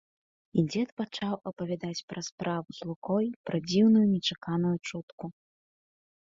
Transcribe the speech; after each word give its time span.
І 0.59 0.61
дзед 0.69 0.89
пачаў 1.01 1.35
апавядаць 1.51 2.05
пра 2.13 2.21
справу 2.29 2.67
з 2.77 2.89
лукой, 2.93 3.29
пра 3.51 3.57
дзіўную, 3.69 4.03
нечаканую 4.15 4.75
чутку. 4.89 5.25